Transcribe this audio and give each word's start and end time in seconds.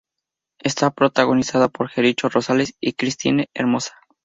Está 0.57 0.89
protagonizada 0.89 1.67
por 1.69 1.87
Jericho 1.87 2.27
Rosales 2.27 2.73
y 2.79 2.93
Kristine 2.93 3.51
Hermosa. 3.53 3.93